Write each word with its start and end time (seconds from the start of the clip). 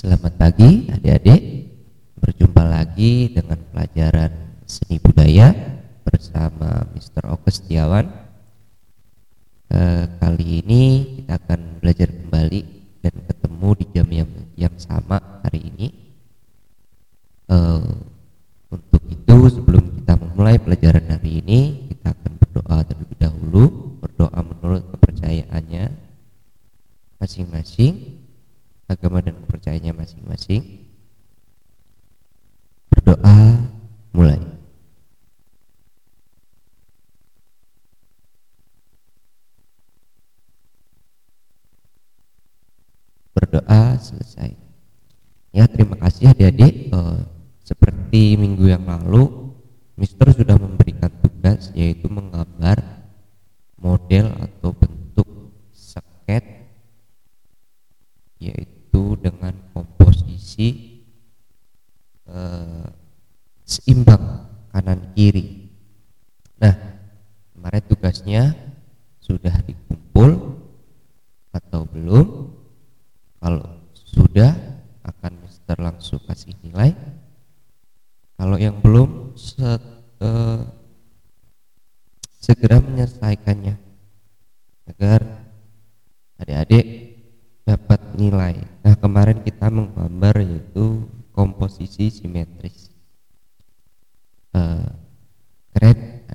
Selamat 0.00 0.32
pagi 0.40 0.88
adik-adik. 0.88 1.42
Berjumpa 2.16 2.64
lagi 2.64 3.36
dengan 3.36 3.60
pelajaran 3.68 4.32
seni 4.64 4.96
budaya 4.96 5.52
Bersama 6.08 6.88
Mr. 6.96 7.28
Oke 7.28 7.52
Setiawan. 7.52 8.08
E, 9.68 10.08
Kali 10.16 10.64
ini 10.64 10.82
kita 11.20 11.36
akan 11.36 11.84
belajar 11.84 12.08
kembali 12.16 12.60
Dan 13.04 13.12
ketemu 13.28 13.68
di 13.76 13.84
jam 13.92 14.08
yang, 14.08 14.32
yang 14.56 14.74
sama 14.80 15.20
hari 15.44 15.68
ini. 15.68 15.92
E, 17.44 17.56
Untuk 18.72 19.04
itu 19.04 19.36
sebelum 19.52 20.00
kita 20.00 20.16
memulai 20.16 20.56
pelajaran 20.56 21.12
hari 21.12 21.44
ini 21.44 21.92
Kita 21.92 22.16
akan 22.16 22.32
berdoa 22.40 22.88
terlebih 22.88 23.20
dahulu. 23.20 23.64
Berdoa 24.00 24.40
menurut 24.48 24.96
kepercayaannya 24.96 25.92
Masing-masing 27.20 28.19
agama 28.90 29.22
dan 29.22 29.38
kepercayaannya 29.46 29.94
masing-masing. 29.94 30.90
Berdoa 32.90 33.70
mulai. 34.10 34.42
Berdoa 43.30 43.94
selesai. 44.02 44.58
Ya, 45.54 45.70
terima 45.70 45.94
kasih 46.02 46.34
adik-adik. 46.34 46.90
Uh, 46.90 47.22
seperti 47.62 48.34
minggu 48.34 48.66
yang 48.66 48.82
lalu, 48.82 49.54
Mister 49.94 50.34
sudah 50.34 50.58
memberikan 50.58 51.14
tugas 51.22 51.70
yaitu 51.78 52.10
menggambar 52.10 52.82
model 53.78 54.34
atau 54.34 54.74
bentuk 54.74 55.54
seket 55.70 56.42
yaitu 58.42 58.80
itu 58.90 59.14
dengan 59.22 59.54
komposisi 59.70 60.98
eh, 62.26 62.88
seimbang 63.62 64.50
kanan 64.74 65.09
kiri. 65.20 65.68
Nah, 66.56 66.72
kemarin 67.52 67.84
tugasnya 67.84 68.56
sudah 69.20 69.52
dikumpul 69.68 70.56
atau 71.52 71.84
belum? 71.84 72.56
Kalau 73.36 73.68
sudah 73.92 74.56
akan 75.04 75.44
Mister 75.44 75.76
langsung 75.76 76.24
kasih 76.24 76.56
nilai. 76.64 76.96
Kalau 78.40 78.56
yang 78.56 78.80
belum 78.80 79.36
set, 79.36 79.84
eh, 80.24 80.60
segera 82.40 82.80
menyelesaikannya 82.80 83.76
agar 84.88 85.20
adik-adik 86.40 86.86
dapat 87.68 88.00
nilai. 88.16 88.56
Nah 88.80 88.96
kemarin 88.96 89.44
kita 89.44 89.68
menggambar 89.68 90.40
yaitu 90.40 91.04
komposisi 91.36 92.08
simetris. 92.08 92.88
Keren 94.50 94.99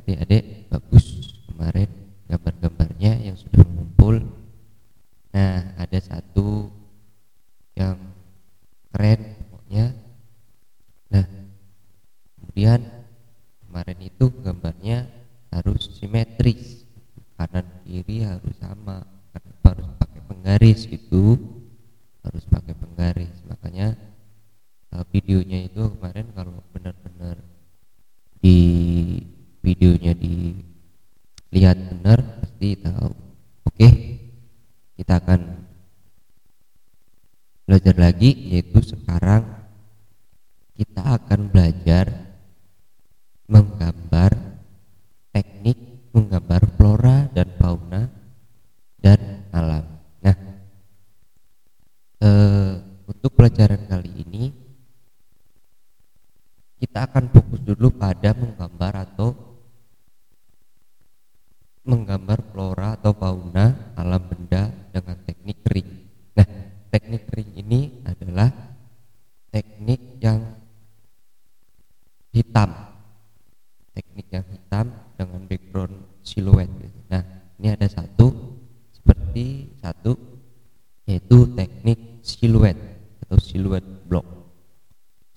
adik-adik 0.06 0.70
bagus 0.70 1.34
kemarin 1.50 1.90
gambar-gambarnya 2.30 3.26
yang 3.26 3.34
sudah 3.34 3.66
mengumpul. 3.66 4.22
Nah 5.34 5.74
ada 5.82 5.98
satu 5.98 6.70
yang 7.74 7.98
keren 8.94 9.34
pokoknya. 9.50 9.98
Nah 11.10 11.26
kemudian 12.38 12.80
kemarin 13.66 14.00
itu 14.06 14.26
gambarnya 14.46 15.10
harus 15.50 15.90
simetris 15.98 16.86
kanan 17.34 17.66
kiri 17.82 18.22
harus 18.22 18.54
sama 18.62 19.02
harus 19.66 19.90
penggaris 20.46 20.86
itu 20.94 21.42
harus 22.22 22.46
pakai 22.46 22.78
penggaris 22.78 23.34
makanya 23.50 23.98
uh, 24.94 25.02
videonya 25.10 25.66
itu 25.66 25.90
kemarin 25.98 26.30
kalau 26.38 26.62
benar-benar 26.70 27.42
di 28.46 28.62
videonya 29.96 30.14
dilihat 30.20 31.78
benar 31.80 32.20
pasti 32.44 32.76
tahu. 32.76 33.12
Oke 33.64 33.90
kita 35.00 35.24
akan 35.24 35.42
belajar 37.64 37.96
lagi 37.96 38.30
yaitu 38.52 38.84
sekarang 38.84 39.48
kita 40.76 41.00
akan 41.00 41.48
belajar 41.48 42.12
menggambar 43.48 44.36
teknik 45.32 45.80
menggambar 46.12 46.62
flora 46.76 47.18
dan 47.32 47.48
fauna 47.56 48.12
dan 49.00 49.48
alam. 49.56 49.96
Uh, 52.26 52.82
untuk 53.06 53.38
pelajaran 53.38 53.86
kali 53.86 54.10
ini 54.26 54.50
kita 56.82 57.06
akan 57.06 57.30
fokus 57.30 57.62
dulu 57.62 57.94
pada 57.94 58.34
menggambar 58.34 59.06
atau 59.06 59.45
menggambar 61.86 62.42
flora 62.50 62.98
atau 62.98 63.14
fauna 63.14 63.94
alam 63.94 64.26
benda 64.26 64.74
dengan 64.90 65.16
teknik 65.22 65.62
ring. 65.70 65.90
Nah, 66.34 66.48
teknik 66.90 67.30
ring 67.30 67.54
ini 67.54 68.02
adalah 68.02 68.50
teknik 69.54 70.18
yang 70.18 70.42
hitam. 72.34 72.74
Teknik 73.94 74.28
yang 74.34 74.46
hitam 74.50 74.86
dengan 75.14 75.42
background 75.46 75.96
siluet. 76.26 76.68
Nah, 77.08 77.24
ini 77.62 77.68
ada 77.70 77.86
satu 77.86 78.58
seperti 78.92 79.78
satu 79.80 80.18
yaitu 81.06 81.46
teknik 81.54 82.26
siluet 82.26 82.76
atau 83.22 83.38
siluet 83.38 83.86
blok. 84.10 84.26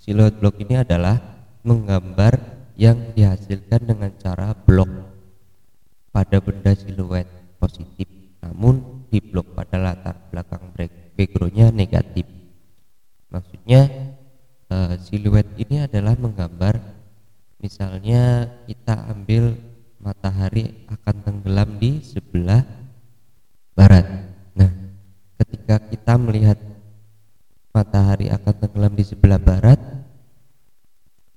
Siluet 0.01 0.33
blok 0.41 0.57
ini 0.65 0.81
adalah 0.81 1.21
menggambar 1.61 2.41
yang 2.81 3.13
dihasilkan 3.13 3.85
dengan 3.85 4.15
cara 4.17 4.57
blok 4.57 4.89
pada 6.19 6.39
benda 6.43 6.73
siluet 6.75 7.27
positif 7.63 8.07
namun 8.43 9.07
di 9.07 9.23
blok 9.23 9.55
pada 9.55 9.77
latar 9.79 10.19
belakang 10.31 10.75
backgroundnya 11.15 11.75
negatif 11.75 12.25
maksudnya 13.29 13.87
uh, 14.71 14.95
siluet 14.99 15.47
ini 15.59 15.85
adalah 15.85 16.15
menggambar 16.15 16.81
misalnya 17.59 18.47
kita 18.71 19.11
ambil 19.11 19.59
matahari 19.99 20.87
akan 20.87 21.17
tenggelam 21.27 21.83
di 21.83 22.03
sebelah 22.03 22.63
barat 23.75 24.07
nah 24.55 24.71
ketika 25.43 25.83
kita 25.87 26.15
melihat 26.15 26.59
matahari 28.19 28.35
akan 28.35 28.55
tenggelam 28.59 28.95
di 28.99 29.05
sebelah 29.07 29.39
barat 29.39 29.79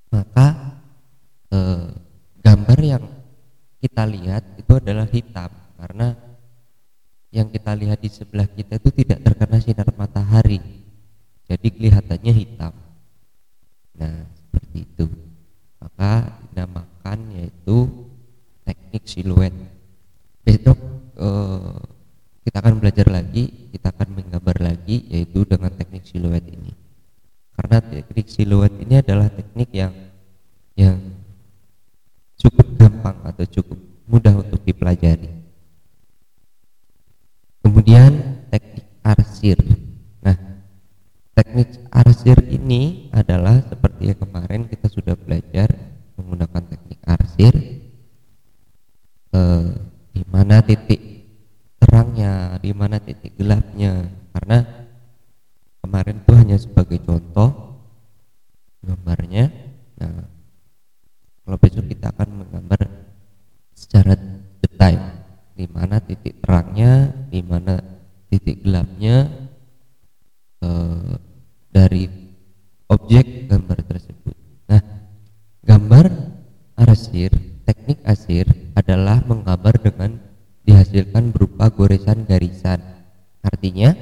maka 0.09 0.47
eh, 1.53 1.87
gambar 2.41 2.79
yang 2.81 3.03
kita 3.77 4.03
lihat 4.09 4.43
itu 4.57 4.71
adalah 4.75 5.05
hitam. 5.07 5.51
Karena 5.77 6.13
yang 7.31 7.47
kita 7.47 7.71
lihat 7.77 8.01
di 8.01 8.09
sebelah 8.11 8.49
kita 8.49 8.81
itu 8.81 8.89
tidak 9.05 9.21
terkena 9.23 9.57
sinar 9.61 9.89
matahari. 9.93 10.59
Jadi 11.45 11.67
kelihatannya 11.69 12.33
hitam. 12.33 12.73
Nah 13.95 14.25
seperti 14.33 14.77
itu. 14.83 15.07
Maka 15.77 16.43
dinamakan 16.49 17.19
yaitu 17.37 17.77
teknik 18.65 19.05
siluet. 19.05 19.53
Besok 20.43 20.77
eh, 21.21 21.90
kita 22.41 22.57
akan 22.57 22.81
belajar 22.81 23.05
lagi, 23.05 23.69
kita 23.69 23.93
akan 23.93 24.17
menggambar 24.17 24.57
lagi 24.61 25.05
yaitu 25.13 25.45
dengan 25.45 25.69
teknik 25.77 26.05
siluet 26.09 26.41
ini. 26.49 26.73
Karena 27.53 27.77
teknik 27.81 28.27
siluet 28.33 28.73
ini 28.81 28.97
adalah 28.97 29.29
teknik 29.29 29.69
yang 29.69 29.93
yang 30.73 30.97
cukup 32.41 32.65
gampang 32.73 33.21
atau 33.21 33.45
cukup 33.45 33.77
mudah 34.09 34.33
untuk 34.41 34.57
dipelajari. 34.65 35.29
Kemudian 37.61 38.41
teknik 38.49 38.89
arsir. 39.05 39.61
Nah, 40.25 40.37
teknik 41.37 41.69
arsir 41.93 42.41
ini 42.49 43.13
adalah 43.13 43.61
seperti 43.69 44.09
yang 44.09 44.19
kemarin 44.19 44.65
kita 44.65 44.89
sudah 44.89 45.13
belajar 45.13 45.69
menggunakan 46.17 46.63
teknik 46.65 46.99
arsir 47.05 47.53
eh, 49.29 49.67
di 50.11 50.23
mana 50.25 50.65
titik 50.65 51.00
terangnya, 52.01 52.57
di 52.57 52.73
mana 52.73 52.97
titik 52.97 53.37
gelapnya. 53.37 54.09
Karena 54.33 54.65
kemarin 55.85 56.17
itu 56.17 56.33
hanya 56.33 56.57
sebagai 56.57 56.97
contoh 57.05 57.77
gambarnya. 58.81 59.53
Nah, 60.01 60.25
kalau 61.45 61.57
besok 61.61 61.85
kita 61.85 62.09
akan 62.09 62.41
menggambar 62.41 62.89
secara 63.77 64.17
detail 64.65 64.97
di 65.53 65.69
mana 65.69 66.01
titik 66.01 66.41
terangnya, 66.41 67.13
di 67.29 67.45
mana 67.45 67.77
titik 68.33 68.65
gelapnya 68.65 69.29
eh, 70.65 71.13
dari 71.69 72.09
objek 72.89 73.45
gambar 73.45 73.77
tersebut. 73.85 74.35
Nah, 74.73 74.81
gambar 75.61 76.09
arsir, 76.81 77.29
teknik 77.61 78.01
arsir 78.09 78.49
adalah 78.73 79.21
menggambar 79.21 79.77
dengan 79.85 80.31
dihasilkan 80.65 81.33
berupa 81.33 81.69
goresan 81.73 82.25
garisan. 82.25 82.79
Artinya 83.41 83.93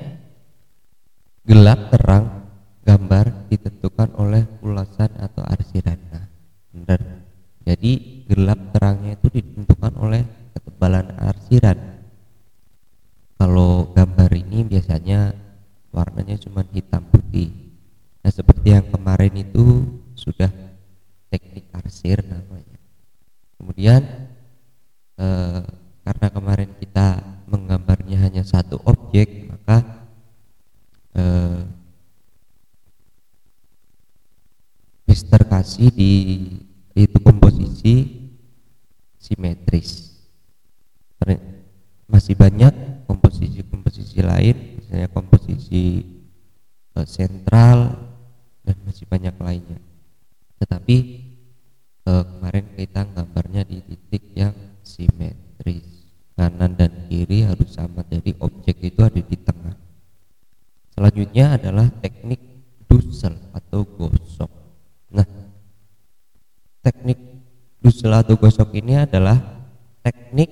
gelap 1.47 1.89
terang 1.89 2.51
gambar 2.83 3.47
ditentukan 3.47 4.13
oleh 4.19 4.43
ulasan 4.61 5.09
atau 5.17 5.43
arsiran. 5.47 5.99
Nah, 6.11 6.25
benar. 6.75 7.01
Jadi 7.63 8.25
gelap 8.27 8.59
terangnya 8.75 9.15
itu 9.15 9.27
ditentukan 9.29 9.93
oleh 9.97 10.23
ketebalan 10.57 11.07
arsiran. 11.21 11.77
Kalau 13.39 13.95
gambar 13.95 14.29
ini 14.35 14.67
biasanya 14.67 15.31
warnanya 15.95 16.35
cuma 16.43 16.67
hitam 16.75 17.07
putih. 17.07 17.49
Nah, 18.19 18.31
seperti 18.33 18.75
yang 18.75 18.85
kemarin 18.91 19.31
itu 19.39 19.95
sudah 20.19 20.51
teknik 21.31 21.71
arsir 21.71 22.19
namanya. 22.25 22.77
Kemudian 23.55 24.01
eh, 25.15 25.63
karena 26.09 26.27
kemarin 26.33 26.73
kita 26.81 27.21
menggambarnya 27.45 28.17
hanya 28.25 28.41
satu 28.41 28.81
objek, 28.81 29.45
maka 29.45 30.09
eh, 31.19 31.59
Mister 35.09 35.41
kasih 35.43 35.91
di 35.91 36.13
itu 36.95 37.17
komposisi 37.19 37.95
simetris. 39.19 40.15
Masih 42.09 42.33
banyak 42.33 43.05
komposisi-komposisi 43.05 44.25
lain, 44.25 44.81
misalnya 44.81 45.09
komposisi 45.13 46.01
eh, 46.97 47.07
sentral 47.09 47.97
dan 48.65 48.77
masih 48.85 49.05
banyak 49.05 49.35
lainnya. 49.37 49.81
Tetapi 50.61 50.97
eh, 52.05 52.23
kemarin 52.29 52.65
kita 52.77 53.01
gambarnya 53.13 53.61
di 53.65 53.81
titik 53.81 54.23
yang 54.33 54.55
simetris. 54.85 55.85
Kanan 56.39 56.79
dan 56.79 57.11
kiri 57.11 57.43
harus 57.43 57.75
sama, 57.75 57.99
jadi 58.07 58.31
objek 58.39 58.79
itu 58.79 59.03
ada 59.03 59.19
di 59.19 59.37
tengah. 59.37 59.88
Selanjutnya 60.99 61.55
adalah 61.55 61.87
teknik 62.03 62.43
dusel 62.83 63.31
atau 63.55 63.87
gosok. 63.87 64.51
Nah, 65.15 65.23
teknik 66.83 67.15
dusel 67.79 68.11
atau 68.11 68.35
gosok 68.35 68.75
ini 68.75 68.99
adalah 68.99 69.39
teknik 70.03 70.51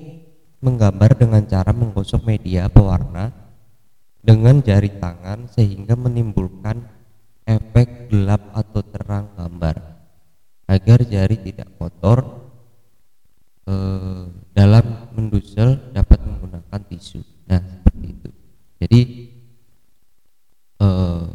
menggambar 0.64 1.20
dengan 1.20 1.44
cara 1.44 1.76
menggosok 1.76 2.24
media 2.24 2.72
pewarna 2.72 3.28
dengan 4.24 4.64
jari 4.64 4.88
tangan 4.96 5.52
sehingga 5.52 6.00
menimbulkan 6.00 6.80
efek 7.44 8.08
gelap 8.08 8.48
atau 8.56 8.80
terang 8.88 9.28
gambar 9.36 9.76
agar 10.72 11.00
jari 11.04 11.44
tidak 11.44 11.76
kotor 11.76 12.24
eh, 13.68 14.32
dalam 14.56 15.12
mendusel 15.12 15.92
dapat 15.92 16.24
menggunakan 16.24 16.80
tisu 16.88 17.20
nah 17.52 17.60
seperti 17.60 18.06
itu 18.16 18.30
jadi 18.80 19.00
eh, 20.82 21.26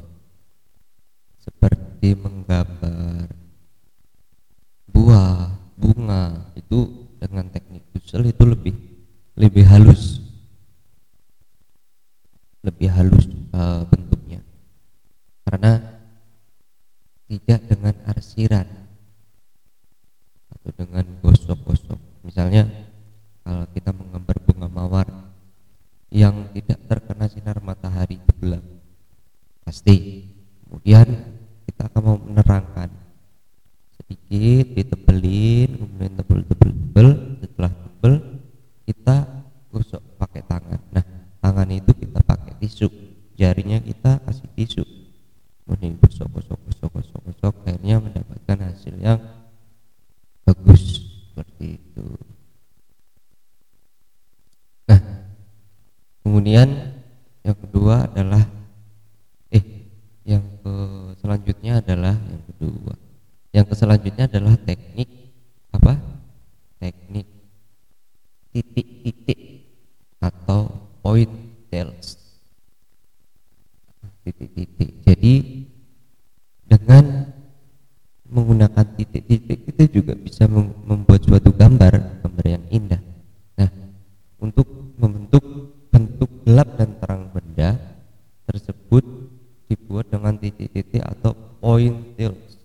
seperti 1.42 2.08
menggambar 2.18 3.26
buah 4.92 5.50
bunga 5.74 6.52
itu 6.54 7.08
dengan 7.18 7.48
teknik 7.50 7.82
dusel 7.94 8.26
itu 8.28 8.44
lebih 8.46 8.74
lebih 9.38 9.64
halus. 9.66 10.20
Lebih 12.62 12.94
halus 12.94 13.26
uh, 13.50 13.82
bentuknya. 13.90 14.38
Karena 15.42 15.82
tidak 17.32 17.60
dengan 17.64 17.96
arsiran 18.04 18.68
atau 20.52 20.70
dengan 20.76 21.08
gosok-gosok 21.24 21.96
misalnya 22.28 22.68
kalau 23.40 23.64
kita 23.72 23.90
menggambar 23.90 24.36
bunga 24.44 24.68
mawar 24.68 25.08
yang 26.12 26.52
tidak 26.52 26.76
terkena 26.86 27.26
sinar 27.32 27.56
matahari 27.64 28.20
gelap 28.36 28.60
pasti 29.64 30.28
kemudian 30.68 31.08
kita 31.64 31.88
akan 31.88 32.02
mau 32.04 32.18
menerangkan 32.20 32.92
sedikit 33.96 34.76
ditebelin 34.76 35.72
kemudian 35.72 36.12
tebel 36.20 36.40
tebel 36.44 36.70
tebel 36.76 37.08
setelah 37.40 37.72
tebel 37.72 38.14
kita 38.84 39.16
gosok 39.72 40.04
pakai 40.20 40.44
tangan 40.44 40.80
nah 40.92 41.06
tangan 41.40 41.68
itu 41.72 41.96
kita 41.96 42.20
pakai 42.20 42.60
tisu 42.60 42.92
jarinya 43.40 43.80
kita 43.80 44.20
kasih 44.20 44.52
tisu 44.52 44.84
kemudian 45.64 45.96
gosok 45.98 46.28
gosok 46.28 46.58
gosok 46.68 46.90
gosok 46.92 47.20
gosok 47.24 47.54
akhirnya 47.64 47.96
mendapatkan 48.02 48.58
hasil 48.68 48.94
yang 49.00 49.18
bagus 50.44 51.06
seperti 51.30 51.78
itu 51.80 52.06
nah 54.90 55.00
kemudian 56.26 56.68
yang 57.46 57.56
kedua 57.56 58.10
adalah 58.10 58.44
eh 59.48 59.64
yang 60.26 60.44
ke 60.60 60.74
selanjutnya 61.42 61.82
adalah 61.82 62.14
yang 62.14 62.42
kedua. 62.46 62.94
Yang 63.50 63.66
selanjutnya 63.74 64.24
adalah 64.30 64.54
teknik 64.62 65.10
apa 65.74 65.98
teknik 66.78 67.26
titik-titik 68.54 69.40
atau 70.22 70.70
point 71.02 71.34
tails 71.66 72.38
titik-titik 74.22 75.02
jadi 75.02 75.34
dengan 76.70 77.34
menggunakan 78.30 78.86
titik-titik 78.94 79.66
itu 79.66 79.82
juga 79.98 80.14
bisa 80.14 80.46
membuat 80.86 81.26
suatu 81.26 81.50
gambar 81.50 82.22
gambar 82.22 82.46
yang 82.46 82.64
indah 82.70 83.02
nah 83.58 83.70
untuk 84.38 84.94
membentuk 84.94 85.42
bentuk 85.90 86.30
gelap 86.46 86.78
dan 86.78 86.94
terang 87.02 87.34
benda 87.34 87.80
tersebut 88.46 89.02
dibuat 89.72 90.12
dengan 90.12 90.36
titik-titik 90.36 91.00
atau 91.00 91.32
point 91.64 92.12
tails 92.20 92.60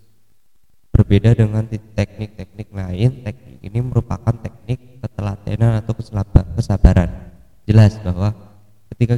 berbeda 0.92 1.32
dengan 1.32 1.64
teknik-teknik 1.72 2.68
lain 2.76 3.12
teknik 3.24 3.58
ini 3.64 3.80
merupakan 3.80 4.36
teknik 4.36 5.00
ketelatenan 5.00 5.80
atau 5.80 5.96
kesabaran 6.56 7.32
jelas 7.64 7.96
bahwa 8.04 8.36
ketika 8.92 9.16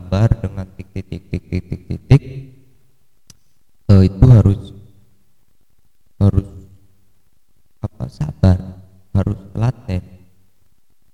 menggambar 0.00 0.28
dengan 0.40 0.66
titik-titik-titik-titik 0.80 2.22
eh, 3.92 4.02
itu 4.08 4.24
harus 4.32 4.62
harus 6.16 6.48
apa 7.84 8.04
sabar 8.08 8.58
harus 9.12 9.38
telaten 9.52 10.04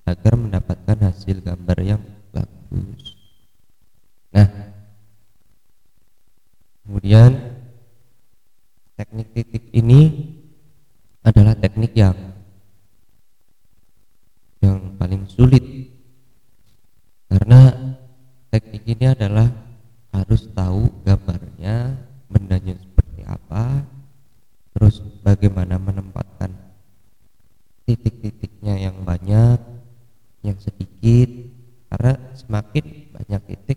agar 0.07 0.33
mendapatkan 0.39 0.99
hasil 1.03 1.43
gambar 1.43 1.79
yang 1.83 2.03
bagus 2.31 3.19
nah 4.31 4.47
kemudian 6.87 7.59
teknik 8.95 9.35
titik 9.35 9.67
ini 9.75 10.31
adalah 11.27 11.59
teknik 11.59 11.91
yang 11.99 12.15
yang 14.63 14.95
paling 14.95 15.27
sulit 15.27 15.91
karena 17.27 17.75
teknik 18.57 18.89
ini 18.89 19.05
adalah 19.13 19.53
harus 20.17 20.49
tahu 20.57 20.89
gambarnya 21.05 21.93
bendanya 22.33 22.73
seperti 22.81 23.21
apa 23.29 23.85
terus 24.73 25.05
bagaimana 25.21 25.77
menempatkan 25.77 26.57
titik-titiknya 27.85 28.81
yang 28.81 28.97
banyak 29.05 29.61
yang 30.47 30.59
sedikit 30.63 31.29
karena 31.91 32.13
semakin 32.39 32.85
banyak 33.11 33.41
titik 33.51 33.76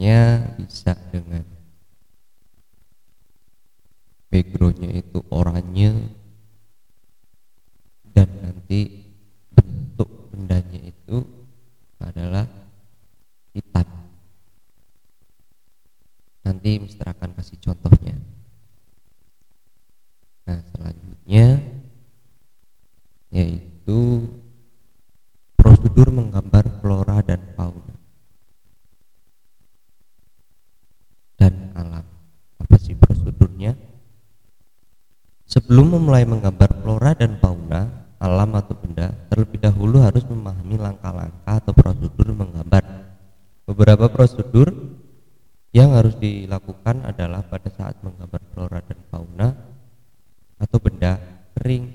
warnanya 0.00 0.56
bisa 0.56 0.96
dengan 1.12 1.44
backgroundnya 4.32 4.96
itu 4.96 5.20
oranye 5.28 6.08
dan 8.16 8.28
nanti 8.40 9.12
bentuk 9.52 10.32
bendanya 10.32 10.80
itu 10.88 11.20
adalah 12.00 12.48
hitam 13.52 13.88
nanti 16.48 16.80
Mister 16.80 17.04
akan 17.04 17.36
kasih 17.36 17.60
contohnya 17.60 18.16
nah 20.48 20.64
selanjutnya 20.72 21.60
yaitu 23.28 23.70
yaitu 23.90 24.22
prosedur 25.58 26.14
menggambar 26.14 26.62
flora 26.78 27.18
dan 27.26 27.42
fauna 27.58 27.94
dan 31.40 31.72
alam 31.72 32.06
apa 32.60 32.76
sih 32.78 32.94
prosedurnya 32.94 33.72
sebelum 35.70 36.02
memulai 36.02 36.26
menggambar 36.26 36.82
flora 36.82 37.14
dan 37.14 37.38
fauna 37.38 37.86
alam 38.18 38.58
atau 38.58 38.74
benda 38.74 39.14
terlebih 39.30 39.62
dahulu 39.62 40.02
harus 40.02 40.26
memahami 40.26 40.74
langkah-langkah 40.74 41.62
atau 41.62 41.70
prosedur 41.70 42.34
menggambar 42.34 42.82
beberapa 43.70 44.10
prosedur 44.10 44.66
yang 45.70 45.94
harus 45.94 46.18
dilakukan 46.18 47.06
adalah 47.06 47.46
pada 47.46 47.70
saat 47.70 47.94
menggambar 48.02 48.42
flora 48.50 48.82
dan 48.82 48.98
fauna 49.14 49.48
atau 50.58 50.78
benda 50.82 51.22
kering 51.54 51.86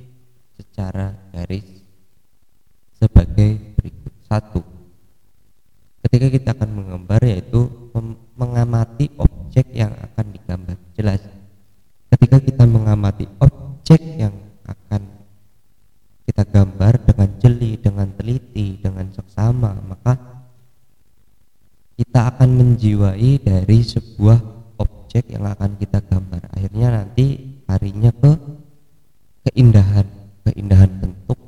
secara 0.56 1.12
garis 1.36 1.68
sebagai 2.96 3.76
berikut. 3.76 4.16
Satu, 4.24 4.64
ketika 6.08 6.32
kita 6.32 6.56
akan 6.56 6.80
menggambar 6.80 7.28
yaitu 7.28 7.92
mengamati 8.40 9.12
objek 9.20 9.68
yang 9.76 9.92
akan 10.00 10.32
digambar. 10.32 10.80
Jelas. 10.96 11.20
Ketika 12.08 12.40
kita 12.40 12.64
mengamati 12.64 13.28
objek 13.44 13.65
yang 13.94 14.34
akan 14.66 15.02
kita 16.26 16.42
gambar 16.50 16.94
dengan 17.06 17.30
jeli, 17.38 17.78
dengan 17.78 18.10
teliti, 18.18 18.82
dengan 18.82 19.06
seksama, 19.14 19.78
maka 19.86 20.18
kita 21.94 22.34
akan 22.34 22.50
menjiwai 22.58 23.40
dari 23.40 23.80
sebuah 23.86 24.42
objek 24.82 25.30
yang 25.30 25.46
akan 25.46 25.78
kita 25.78 26.02
gambar. 26.02 26.50
Akhirnya 26.52 26.88
nanti 26.92 27.62
harinya 27.70 28.12
ke 28.12 28.32
keindahan 29.48 30.08
keindahan 30.44 30.92
bentuk 31.02 31.40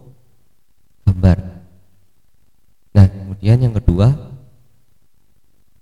gambar. 1.04 1.38
Nah 2.96 3.08
kemudian 3.12 3.58
yang 3.66 3.76
kedua 3.76 4.14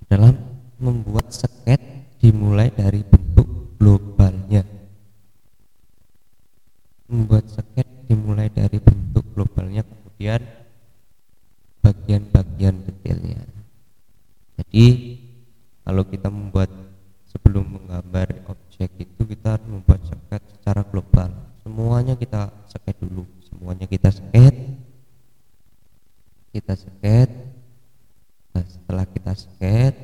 adalah 0.07 0.31
membuat 0.79 1.31
sket 1.31 1.79
dimulai 2.19 2.71
dari 2.73 3.05
bentuk 3.05 3.77
globalnya 3.77 4.74
membuat 7.15 7.47
sket 7.47 7.87
dimulai 8.11 8.51
dari 8.51 8.77
bentuk 8.83 9.23
globalnya 9.31 9.87
kemudian 9.87 10.43
bagian-bagian 11.79 12.75
detailnya 12.83 13.39
jadi 14.59 14.87
kalau 15.87 16.03
kita 16.03 16.27
membuat 16.27 16.67
sebelum 17.31 17.79
menggambar 17.79 18.47
objek 18.51 18.91
itu 18.99 19.21
kita 19.23 19.55
harus 19.59 19.67
membuat 19.67 20.01
sket 20.07 20.41
secara 20.55 20.81
global. 20.87 21.29
Semuanya 21.61 22.15
kita 22.15 22.49
sket 22.71 22.97
dulu 22.97 23.27
semuanya 23.55 23.87
kita 23.87 24.11
sket 24.11 24.55
kita 26.51 26.75
sket 26.75 27.31
nah, 28.51 28.65
setelah 28.67 29.05
kita 29.07 29.31
sket 29.31 29.95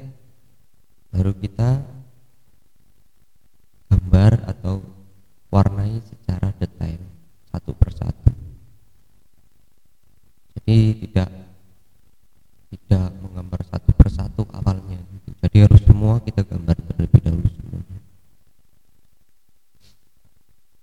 baru 1.11 1.35
kita 1.35 1.83
gambar 3.91 4.31
atau 4.47 4.79
warnai 5.51 5.99
secara 6.07 6.55
detail 6.55 7.03
satu 7.51 7.75
persatu 7.75 8.31
jadi 10.55 10.79
tidak 11.03 11.29
tidak 12.71 13.07
menggambar 13.19 13.67
satu 13.67 13.91
persatu 13.99 14.47
awalnya 14.55 14.95
gitu. 14.95 15.29
jadi 15.43 15.57
harus 15.67 15.83
semua 15.83 16.20
kita 16.31 16.47
gambar 16.47 16.77
terlebih 16.79 17.19
dahulu 17.19 17.49
semuanya. 17.51 17.99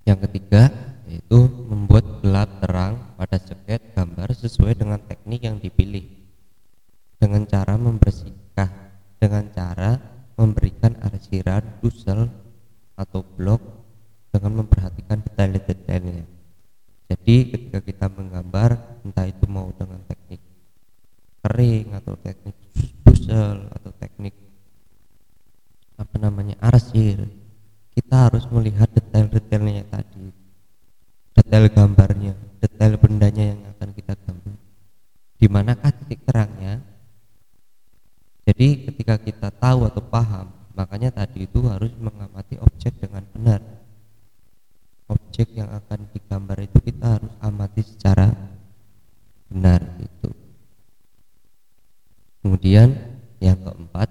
Yang 0.04 0.18
ketiga 0.28 0.62
yaitu 1.08 1.40
membuat 1.64 2.04
gelap 2.20 2.60
terang 2.60 2.94
pada 3.16 3.40
seket 3.40 3.80
gambar 3.96 4.28
sesuai 4.36 4.76
dengan 4.76 5.00
teknik 5.00 5.40
yang 5.48 5.56
dipilih. 5.56 6.04
Dengan 7.16 7.48
cara 7.48 7.80
membersihkan 7.80 8.92
dengan 9.16 9.48
cara 9.50 9.96
memberikan 10.36 10.94
arsiran 11.00 11.64
dusel 11.80 12.28
atau 12.94 13.24
blok 13.24 13.64
dengan 14.30 14.62
memperhatikan 14.62 15.24
detail-detailnya. 15.24 16.28
Jadi 17.08 17.36
ketika 17.56 17.80
kita 17.80 18.06
menggambar 18.12 19.00
entah 19.00 19.24
itu 19.24 19.48
mau 19.48 19.72
dengan 19.72 20.04
teknik 20.04 20.44
kering 21.40 21.96
atau 21.96 22.14
teknik 22.20 22.54
pusel 23.00 23.72
atau 23.72 23.90
teknik 23.96 24.36
apa 25.98 26.14
arsir 26.88 27.20
kita 27.92 28.32
harus 28.32 28.48
melihat 28.48 28.88
detail-detailnya 28.96 29.84
tadi. 29.92 30.32
Detail 31.36 31.68
gambarnya 31.68 32.32
detail 32.64 32.96
bendanya 32.96 33.44
yang 33.52 33.60
akan 33.76 33.92
kita 33.92 34.16
gambar 34.16 34.56
di 35.36 35.46
manakah 35.52 35.92
titik 35.92 36.24
terangnya? 36.24 36.80
Jadi 38.48 38.88
ketika 38.88 39.20
kita 39.20 39.52
tahu 39.52 39.84
atau 39.84 40.00
paham 40.00 40.48
makanya 40.72 41.12
tadi 41.12 41.44
itu 41.44 41.60
harus 41.68 41.92
mengamati 42.00 42.56
objek 42.56 42.96
dengan 42.96 43.28
benar. 43.36 43.60
Objek 45.12 45.52
yang 45.52 45.68
akan 45.68 46.08
digambar 46.16 46.64
itu 46.64 46.80
kita 46.80 47.20
harus 47.20 47.32
amati 47.44 47.84
secara 47.84 48.32
benar 49.52 49.80
itu 50.00 50.28
Kemudian 52.40 52.96
yang 53.44 53.60
keempat, 53.60 54.08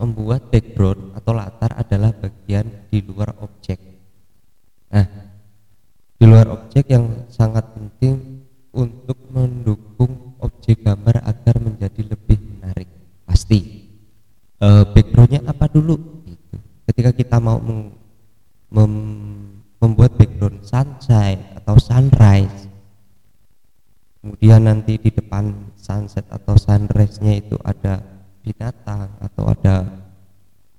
membuat 0.00 0.48
background 0.48 1.12
atau 1.12 1.36
latar 1.36 1.76
adalah 1.76 2.16
bagian 2.16 2.88
di 2.88 3.04
luar 3.04 3.36
objek. 3.44 3.76
Nah, 4.88 5.06
di 6.16 6.24
luar 6.24 6.48
objek 6.56 6.88
yang 6.88 7.28
sangat 7.28 7.68
penting 7.76 8.48
untuk 8.72 9.20
mendukung 9.28 10.40
objek 10.40 10.80
gambar 10.80 11.20
agar 11.20 11.60
menjadi 11.60 12.16
lebih 12.16 12.40
menarik. 12.40 12.88
Pasti. 13.28 13.88
E, 14.56 14.68
backgroundnya 14.96 15.44
apa 15.44 15.68
dulu? 15.68 16.24
Gitu. 16.24 16.56
Ketika 16.88 17.10
kita 17.12 17.36
mau 17.36 17.60
mem, 17.60 17.92
mem, 18.72 18.94
membuat 19.80 20.16
background 20.16 20.64
sunshine 20.64 21.44
atau 21.60 21.76
sunrise, 21.76 22.72
kemudian 24.24 24.64
nanti 24.64 24.96
di 24.96 25.12
depan 25.12 25.72
sunset 25.76 26.24
atau 26.28 26.56
sunrise-nya 26.56 27.36
itu 27.36 27.56
ada 27.64 28.09
binatang 28.40 29.08
atau 29.20 29.44
ada 29.48 29.84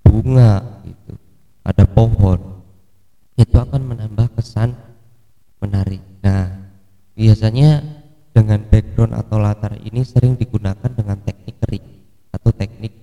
bunga 0.01 0.81
gitu 0.85 1.13
ada 1.61 1.83
pohon 1.85 2.61
itu 3.37 3.55
akan 3.57 3.81
menambah 3.95 4.27
kesan 4.37 4.73
menarik 5.61 6.01
nah 6.21 6.49
biasanya 7.13 7.81
dengan 8.31 8.63
background 8.65 9.13
atau 9.13 9.37
latar 9.37 9.75
ini 9.81 10.01
sering 10.01 10.39
digunakan 10.39 10.89
dengan 10.89 11.19
teknik 11.21 11.59
kering 11.61 11.85
atau 12.31 12.49
teknik 12.55 12.93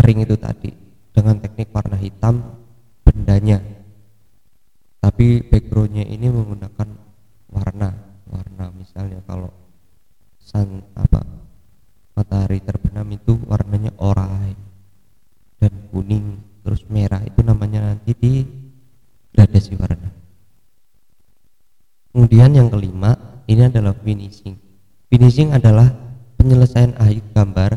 kering 0.00 0.24
itu 0.24 0.36
tadi 0.40 0.70
dengan 1.12 1.36
teknik 1.42 1.68
warna 1.74 1.98
hitam 2.00 2.56
bendanya. 3.02 3.58
Tapi 5.02 5.42
backgroundnya 5.44 6.06
ini 6.06 6.30
menggunakan 6.30 6.88
warna 7.50 7.90
warna 8.28 8.70
misalnya 8.72 9.18
kalau 9.26 9.52
sun 10.38 10.80
apa 10.94 11.20
matahari 12.18 12.58
terbenam 12.58 13.06
itu 13.14 13.38
warnanya 13.46 13.94
oranye 14.02 14.58
dan 15.62 15.70
kuning 15.94 16.42
terus 16.66 16.82
merah. 16.90 17.22
Itu 17.22 17.46
namanya 17.46 17.94
nanti 17.94 18.10
di 18.18 18.42
gradasi 19.30 19.78
warna. 19.78 20.10
Kemudian 22.10 22.58
yang 22.58 22.66
kelima 22.66 23.14
ini 23.46 23.70
adalah 23.70 23.94
finishing. 24.02 24.58
Finishing 25.06 25.54
adalah 25.54 25.94
penyelesaian 26.34 26.98
akhir 26.98 27.22
gambar 27.30 27.72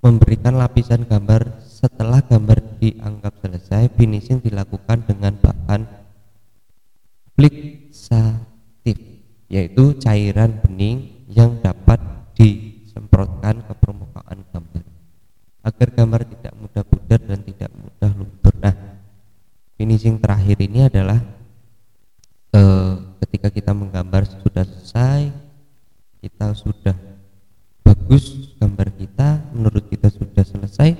memberikan 0.00 0.56
lapisan 0.56 1.04
gambar. 1.04 1.60
Setelah 1.84 2.24
gambar 2.24 2.80
dianggap 2.80 3.44
selesai 3.44 3.92
finishing 3.92 4.40
dilakukan 4.40 5.04
dengan 5.04 5.36
bahan 5.36 5.84
fliksatif 7.36 8.96
yaitu 9.52 9.92
cairan 10.00 10.64
bening 10.64 11.28
yang 11.28 11.60
dapat 11.60 12.13
disemprotkan 12.44 13.64
ke 13.64 13.72
permukaan 13.80 14.44
gambar 14.52 14.84
agar 15.64 15.88
gambar 15.96 16.20
tidak 16.28 16.52
mudah 16.60 16.84
pudar 16.84 17.20
dan 17.24 17.40
tidak 17.40 17.72
mudah 17.72 18.10
luntur. 18.12 18.52
Nah, 18.60 18.76
finishing 19.80 20.20
terakhir 20.20 20.60
ini 20.60 20.84
adalah 20.84 21.24
eh, 22.52 22.92
ketika 23.24 23.48
kita 23.48 23.72
menggambar 23.72 24.28
sudah 24.28 24.60
selesai, 24.68 25.32
kita 26.20 26.52
sudah 26.52 26.96
bagus 27.80 28.52
gambar 28.60 28.92
kita, 28.92 29.40
menurut 29.56 29.88
kita 29.88 30.12
sudah 30.12 30.44
selesai. 30.44 30.92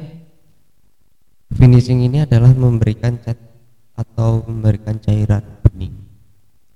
Finishing 1.53 2.09
ini 2.09 2.25
adalah 2.25 2.57
memberikan 2.57 3.21
cat 3.21 3.37
atau 3.95 4.43
memberikan 4.49 4.97
cairan 4.99 5.45
bening 5.63 5.95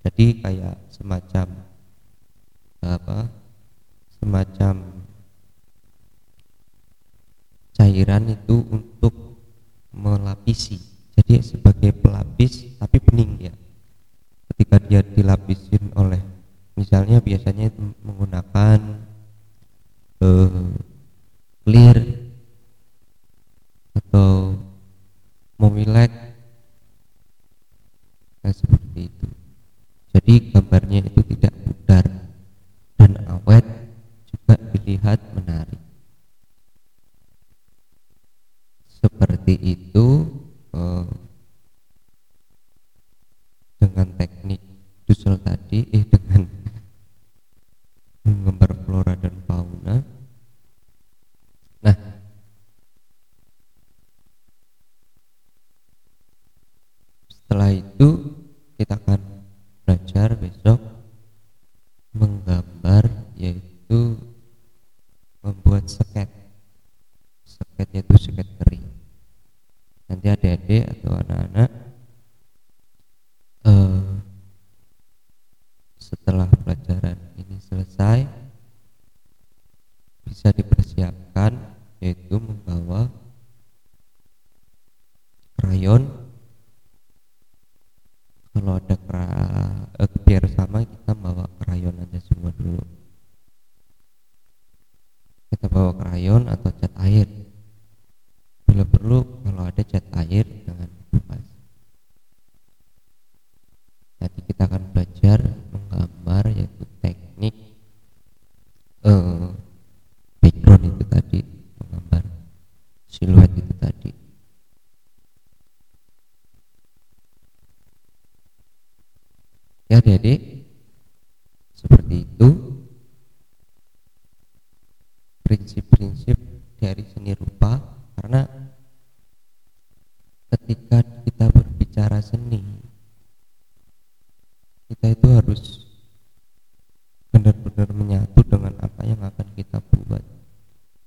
jadi 0.08 0.26
kayak 0.40 0.76
semacam 0.88 1.46
apa 2.78 3.26
semacam 4.18 4.74
cairan 7.78 8.24
itu 8.34 8.56
untuk 8.68 9.14
melapisi. 9.94 10.82
Jadi 11.18 11.42
sebagai 11.42 11.94
pelapis 11.94 12.78
tapi 12.78 12.98
bening 13.02 13.50
ya. 13.50 13.54
Ketika 14.52 14.76
dia 14.82 15.00
dilapisin 15.02 15.94
oleh 15.94 16.22
misalnya 16.74 17.18
biasanya 17.22 17.70
menggunakan 18.02 18.78
uh, 20.22 20.70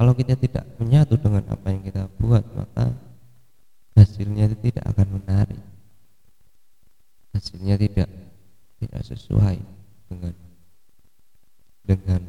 kalau 0.01 0.17
kita 0.17 0.33
tidak 0.33 0.65
menyatu 0.81 1.13
dengan 1.13 1.45
apa 1.53 1.69
yang 1.69 1.85
kita 1.85 2.09
buat 2.17 2.41
maka 2.57 2.89
hasilnya 3.93 4.49
itu 4.49 4.73
tidak 4.73 4.89
akan 4.97 5.21
menarik. 5.21 5.61
Hasilnya 7.37 7.77
tidak 7.77 8.09
tidak 8.81 9.01
sesuai 9.05 9.61
dengan 10.09 10.33
dengan 11.85 12.21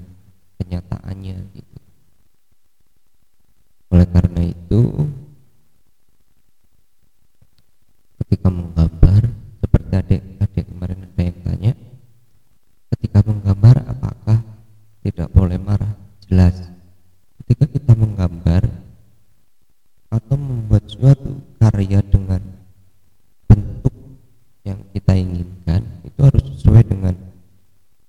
kenyataannya 0.60 1.36
gitu 1.56 1.78
oleh 3.92 4.08
karena 4.08 4.42
itu 4.52 4.80
ketika 8.20 8.52
menggambar 8.52 9.32
seperti 9.64 9.92
adik-adik 9.96 10.64
kemarin 10.68 11.08
ada 11.08 11.22
yang 11.24 11.38
tanya 11.40 11.72
ketika 12.92 13.18
menggambar 13.24 13.76
apakah 13.88 14.44
tidak 15.04 15.28
boleh 15.32 15.56
marah 15.56 15.92
jelas 16.28 16.72
ketika 17.42 17.68
kita 17.68 17.92
menggambar 17.92 18.64
atau 20.08 20.36
membuat 20.40 20.88
suatu 20.88 21.36
karya 21.60 22.00
dengan 22.00 22.40
bentuk 23.44 23.92
yang 24.64 24.80
kita 24.96 25.12
inginkan 25.18 25.84
itu 26.06 26.18
harus 26.22 26.44
sesuai 26.56 26.84
dengan 26.86 27.14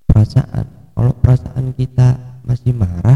perasaan 0.08 0.64
kalau 0.94 1.13
perasaan 1.24 1.72
kita 1.72 2.20
masih 2.44 2.76
marah 2.76 3.16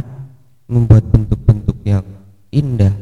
membuat 0.72 1.04
bentuk-bentuk 1.12 1.84
yang 1.84 2.08
indah 2.56 2.96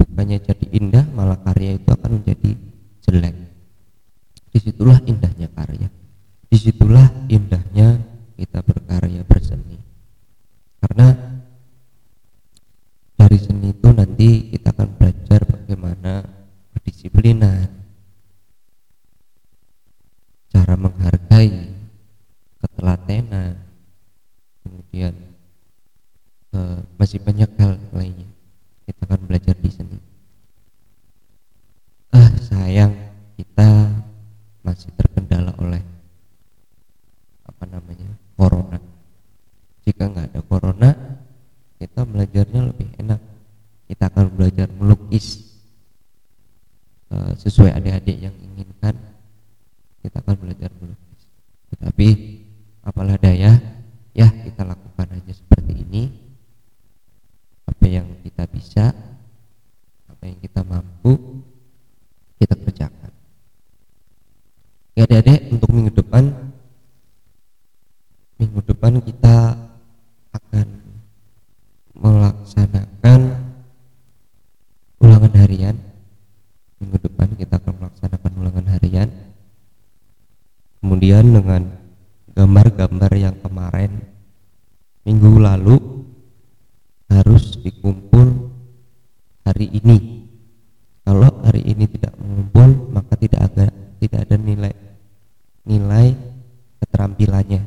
bukannya 0.00 0.40
jadi 0.40 0.66
indah 0.72 1.04
malah 1.12 1.36
karya 1.44 1.76
itu 1.76 1.92
akan 1.92 2.24
menjadi 2.24 2.56
jelek. 3.04 3.36
Di 4.50 4.58
situlah 4.64 4.96
indahnya 5.04 5.52
karya 5.52 5.92
di 6.46 6.72
situlah 6.72 7.04
indahnya 7.28 8.00
kita 8.38 8.64
berkarya 8.64 9.20
berseni 9.28 9.76
karena 10.80 11.12
dari 13.12 13.36
seni 13.36 13.76
itu 13.76 13.88
nanti 13.92 14.56
kita 14.56 14.72
akan 14.72 14.88
belajar 14.96 15.40
bagaimana 15.44 16.24
kedisiplinan 16.72 17.68
cara 20.48 20.74
menghargai 20.80 21.76
ketelatenan 22.62 23.60
kemudian 24.64 25.12
uh, 26.56 26.80
masih 26.96 27.20
banyak 27.20 27.52
hal 27.58 27.76
lainnya 27.90 28.32
kita 28.88 29.00
akan 29.04 29.20
belajar 29.28 29.56
di 29.60 29.68
sini 29.68 29.98
ah 32.16 32.32
sayang 32.38 32.96
kita 33.36 33.92
masih 34.64 34.88
terkendala 34.96 35.52
oleh 35.60 35.84
apa 37.56 37.64
namanya 37.72 38.12
corona 38.36 38.76
jika 39.88 40.05
nggak 40.16 40.32
ada 40.32 40.40
corona 40.40 40.90
kita 41.76 42.08
belajarnya 42.08 42.72
lebih 42.72 42.88
enak. 42.96 43.20
Kita 43.84 44.08
akan 44.08 44.32
belajar 44.32 44.72
melukis 44.72 45.56
uh, 47.12 47.36
sesuai 47.36 47.76
adik-adik 47.76 48.16
yang 48.16 48.34
inginkan 48.40 48.96
kita 50.06 50.22
akan 50.22 50.38
belajar 50.38 50.70
melukis 50.78 51.22
tetapi 51.74 52.08
apalah 52.86 53.18
daya 53.18 53.58
ya 54.14 54.30
kita 54.30 54.62
lakukan 54.62 55.18
aja 55.18 55.32
seperti 55.34 55.82
ini 55.82 56.02
apa 57.66 57.84
yang 57.90 58.06
kita 58.22 58.46
bisa 58.46 58.94
apa 60.06 60.22
yang 60.22 60.38
kita 60.38 60.62
mampu 60.62 61.42
kita 62.38 62.54
kerjakan 62.54 63.12
ya 64.94 65.02
adik-adik 65.04 65.50
untuk 65.50 65.70
minggu 65.74 65.92
depan 65.92 66.24
minggu 68.38 68.60
depan 68.62 69.02
kita 69.02 69.36
akan 70.30 70.66
melaksanakan 71.98 73.20
ulangan 75.02 75.34
harian 75.34 75.76
minggu 76.78 76.98
depan 77.02 77.34
kita 77.34 77.58
akan 77.58 77.74
melaksanakan 77.82 78.32
ulangan 78.38 78.66
harian 78.70 79.08
kemudian 81.16 81.40
dengan 81.40 81.62
gambar-gambar 82.36 83.12
yang 83.16 83.36
kemarin 83.40 84.04
minggu 85.08 85.40
lalu 85.40 85.80
harus 87.08 87.56
dikumpul 87.64 88.52
hari 89.40 89.72
ini. 89.72 90.28
Kalau 91.08 91.32
hari 91.40 91.64
ini 91.72 91.88
tidak 91.88 92.12
mengumpul 92.20 92.92
maka 92.92 93.16
tidak 93.16 93.48
ada 93.48 93.72
tidak 93.96 94.28
ada 94.28 94.36
nilai 94.36 94.74
nilai 95.64 96.12
keterampilannya. 96.84 97.64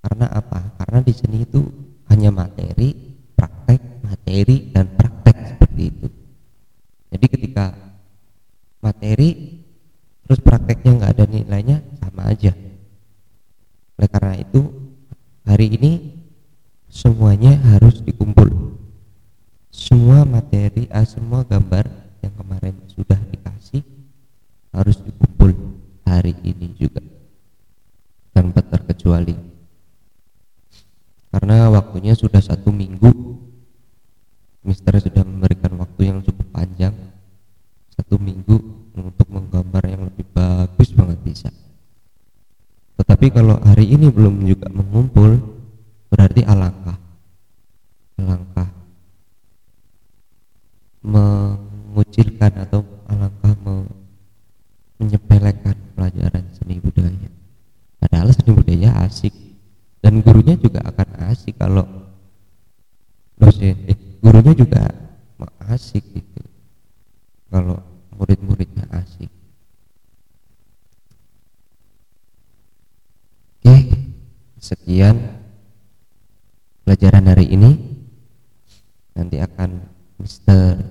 Karena 0.00 0.26
apa? 0.32 0.72
Karena 0.80 1.04
di 1.04 1.12
sini 1.12 1.44
itu 1.44 1.60
hanya 2.08 2.32
materi 2.32 2.96
praktek 3.36 4.08
materi 4.08 4.72
dan 4.72 4.88
praktek 4.96 5.36
seperti 5.52 5.82
itu. 5.84 6.08
Jadi 7.12 7.26
ketika 7.28 7.76
materi 8.80 9.60
terus 10.24 10.40
prakteknya 10.40 10.96
nggak 10.96 11.12
ada 11.12 11.26
nilainya 11.28 11.91
aja. 12.26 12.52
Oleh 13.98 14.08
karena 14.10 14.34
itu 14.38 14.60
hari 15.46 15.74
ini 15.78 15.92
semuanya 16.90 17.56
harus 17.72 18.02
dikumpul. 18.02 18.78
Semua 19.72 20.26
materi 20.28 20.90
ah, 20.92 21.06
semua 21.06 21.42
gambar 21.46 21.88
yang 22.20 22.34
kemarin 22.36 22.76
sudah 22.90 23.18
dikasih 23.32 23.82
harus 24.72 25.00
dikumpul 25.00 25.52
hari 26.04 26.34
ini 26.44 26.74
juga. 26.76 27.02
Tanpa 28.32 28.64
terkecuali. 28.64 29.36
Karena 31.32 31.72
waktunya 31.72 32.12
sudah 32.12 32.40
satu 32.40 32.72
minggu. 32.72 33.12
Mister 34.62 34.94
sudah 35.02 35.26
memberikan 35.26 35.74
waktu 35.74 36.06
yang 36.06 36.18
cukup 36.22 36.41
tetapi 43.22 43.38
kalau 43.38 43.54
hari 43.62 43.86
ini 43.86 44.10
belum 44.10 44.42
juga 44.42 44.66
mengumpul 44.66 45.38
berarti 46.10 46.42
alangkah 46.42 46.98
alangkah 48.18 48.66
mengucilkan 51.06 52.50
atau 52.66 52.82
alangkah 53.06 53.54
me, 53.62 53.86
menyepelekan 54.98 55.78
pelajaran 55.94 56.50
seni 56.50 56.82
budaya. 56.82 57.30
Padahal 58.02 58.34
seni 58.34 58.50
budaya 58.58 58.90
asik 59.06 59.30
dan 60.02 60.18
gurunya 60.18 60.58
juga 60.58 60.82
akan 60.82 61.30
asik 61.30 61.54
kalau 61.62 61.86
dosen 63.38 63.86
eh, 63.86 64.18
gurunya 64.18 64.50
juga 64.50 64.90
asik 65.70 66.02
gitu. 66.10 66.42
Kalau 67.54 67.78
murid-muridnya 68.18 68.90
asik 68.90 69.30
oke 73.62 73.84
sekian 74.92 75.40
pelajaran 76.84 77.24
hari 77.32 77.48
ini. 77.48 77.80
Nanti 79.16 79.40
akan 79.40 79.88
Mister 80.20 80.84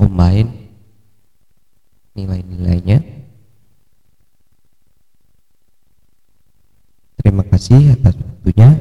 combine 0.00 0.72
nilai-nilainya. 2.16 3.04
Terima 7.20 7.44
kasih 7.44 7.92
atas 7.92 8.16
waktunya. 8.16 8.72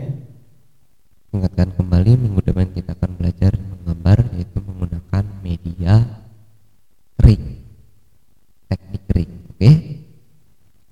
Ingatkan 1.35 1.75
kembali 1.75 2.15
minggu 2.15 2.47
depan 2.47 2.71
kita 2.71 2.95
akan 2.95 3.19
belajar 3.19 3.59
menggambar 3.59 4.23
yaitu 4.39 4.63
menggunakan 4.63 5.23
media 5.43 5.99
ring 7.19 7.59
teknik 8.71 9.03
ring 9.11 9.31
oke? 9.51 9.71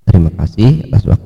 Terima 0.04 0.32
kasih 0.36 0.91
atas 0.91 1.08
waktunya 1.08 1.20